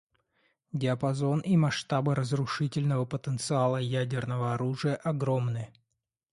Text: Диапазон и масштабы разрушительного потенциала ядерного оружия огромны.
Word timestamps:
Диапазон 0.73 1.41
и 1.41 1.55
масштабы 1.55 2.15
разрушительного 2.15 3.05
потенциала 3.05 3.77
ядерного 3.77 4.55
оружия 4.55 4.95
огромны. 4.95 5.71